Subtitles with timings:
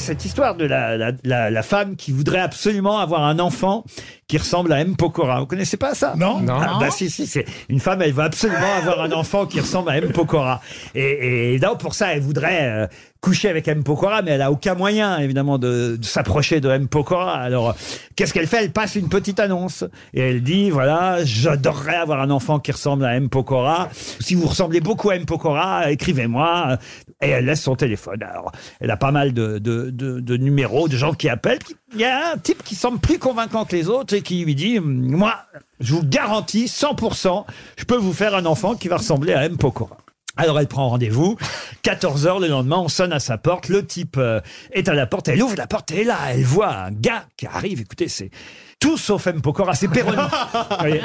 [0.00, 3.84] cette histoire de la, la, la- femme qui voudrait absolument avoir un enfant
[4.30, 4.94] qui ressemble à M.
[4.94, 5.40] Pokora.
[5.40, 6.38] Vous connaissez pas ça Non.
[6.38, 6.54] Non.
[6.56, 9.90] Ah, bah si, si, c'est une femme, elle veut absolument avoir un enfant qui ressemble
[9.90, 10.12] à M.
[10.12, 10.60] Pokora.
[10.94, 12.86] Et, et donc, pour ça, elle voudrait euh,
[13.20, 13.82] coucher avec M.
[13.82, 16.86] Pokora, mais elle a aucun moyen, évidemment, de, de s'approcher de M.
[16.86, 17.40] Pokora.
[17.40, 17.74] Alors,
[18.14, 18.62] qu'est-ce qu'elle fait?
[18.62, 19.82] Elle passe une petite annonce.
[20.14, 23.28] Et elle dit, voilà, j'adorerais avoir un enfant qui ressemble à M.
[23.30, 23.88] Pokora.
[24.20, 25.26] Si vous ressemblez beaucoup à M.
[25.26, 26.78] Pokora, écrivez-moi.
[27.20, 28.22] Et elle laisse son téléphone.
[28.22, 31.58] Alors, elle a pas mal de, de, de, de numéros, de gens qui appellent.
[31.92, 34.54] Il y a un type qui semble plus convaincant que les autres et qui lui
[34.54, 35.40] dit, moi,
[35.80, 37.44] je vous garantis 100%,
[37.76, 39.56] je peux vous faire un enfant qui va ressembler à M.
[39.56, 39.98] Pokora.
[40.36, 41.36] Alors elle prend rendez-vous,
[41.82, 44.40] 14h le lendemain, on sonne à sa porte, le type euh,
[44.70, 47.46] est à la porte, elle ouvre la porte et là, elle voit un gars qui
[47.46, 48.30] arrive, écoutez, c'est
[48.80, 49.42] tout sauf M.
[49.42, 50.16] Pokora, c'est Perroni.
[50.16, 51.02] Vous voyez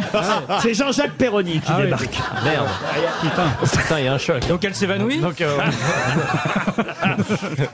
[0.61, 1.83] c'est Jean-Jacques Perroni qui Ah oui.
[1.83, 2.17] débarque.
[2.43, 2.67] Merde.
[3.21, 3.81] Putain.
[3.81, 4.47] Putain, il y a un choc.
[4.47, 5.57] Donc elle s'évanouit Donc, euh,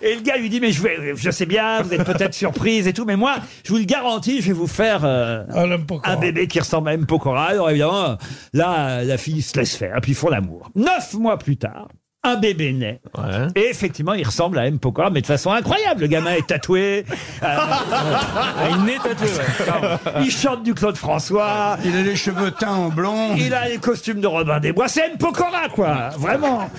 [0.01, 2.87] Et le gars lui dit, mais je, vais- je sais bien, vous êtes peut-être surprise
[2.87, 6.13] et tout, mais moi, je vous le garantis, je vais vous faire euh, Ah, Pokora.
[6.13, 7.05] un bébé qui ressemble à M.
[7.05, 7.45] Pokora.
[7.45, 8.17] Alors évidemment,
[8.53, 10.69] là, la fille se laisse faire, et puis ils font l'amour.
[10.75, 11.87] Neuf mois plus tard,
[12.23, 13.01] un bébé naît.
[13.17, 13.47] ouais.
[13.55, 14.77] Et effectivement, il ressemble à M.
[14.77, 16.01] Pokora, mais de façon incroyable.
[16.01, 17.03] Le gamin est tatoué,
[17.41, 20.21] euh, Ah, une nez tatoué, ouais.
[20.23, 23.35] Il chante du Claude François, Il a les cheveux teints en blond.
[23.35, 24.87] il a les costumes de Robin des Bois.
[24.87, 25.17] C'est M.
[25.17, 26.69] Pokora, quoi, vraiment.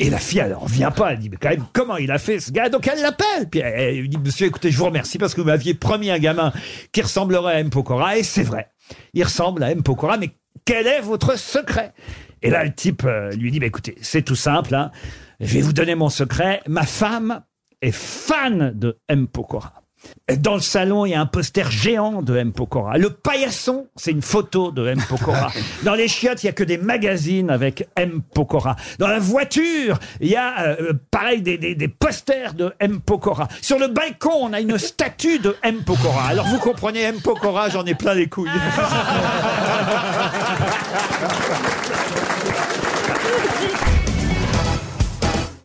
[0.00, 1.12] Et la fille, elle en vient pas.
[1.12, 2.68] Elle dit, mais quand même, comment il a fait ce gars?
[2.68, 3.48] Donc elle l'appelle.
[3.50, 6.10] Puis elle, elle lui dit, monsieur, écoutez, je vous remercie parce que vous m'aviez promis
[6.10, 6.52] un gamin
[6.92, 7.70] qui ressemblerait à M.
[7.70, 8.16] Pokora.
[8.18, 8.68] Et c'est vrai,
[9.14, 9.82] il ressemble à M.
[9.82, 10.30] Pokora, mais
[10.68, 11.94] quel est votre secret
[12.42, 14.74] Et là, le type euh, lui dit, bah, écoutez, c'est tout simple.
[14.74, 14.90] hein.
[15.40, 16.60] Je vais vous donner mon secret.
[16.68, 17.42] Ma femme
[17.80, 19.28] est fan de M.
[19.28, 19.72] Pokora.
[20.38, 22.52] Dans le salon, il y a un poster géant de M.
[22.52, 22.98] Pokora.
[22.98, 25.00] Le paillasson, c'est une photo de M.
[25.08, 25.50] Pokora.
[25.84, 28.20] Dans les chiottes, il y a que des magazines avec M.
[28.34, 28.76] Pokora.
[28.98, 33.00] Dans la voiture, il y a, euh, pareil, des, des- des posters de M.
[33.00, 33.48] Pokora.
[33.60, 35.82] Sur le balcon, on a une statue de M.
[35.84, 36.26] Pokora.
[36.28, 37.20] Alors vous comprenez, M.
[37.20, 38.48] Pokora, j'en ai plein les couilles.